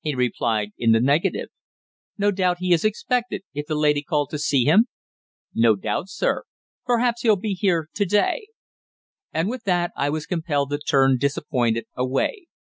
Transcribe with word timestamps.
He 0.00 0.14
replied 0.14 0.70
in 0.78 0.92
the 0.92 1.00
negative. 1.02 1.50
"No 2.16 2.30
doubt 2.30 2.56
he 2.58 2.72
is 2.72 2.86
expected, 2.86 3.42
if 3.52 3.66
the 3.66 3.74
lady 3.74 4.00
called 4.02 4.30
to 4.30 4.38
see 4.38 4.64
him?" 4.64 4.86
"No 5.54 5.76
doubt, 5.76 6.08
sir. 6.08 6.44
Perhaps 6.86 7.20
he'll 7.20 7.36
be 7.36 7.52
here 7.52 7.90
to 7.92 8.04
day." 8.06 8.46
And 9.30 9.46
with 9.50 9.64
that, 9.64 9.90
I 9.94 10.08
was 10.08 10.24
compelled 10.24 10.70
to 10.70 10.78
turn 10.78 11.18
disappointed 11.18 11.84
away. 11.94 12.46